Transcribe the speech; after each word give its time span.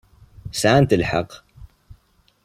Sɛant 0.59 0.97
lḥeqq. 1.01 1.31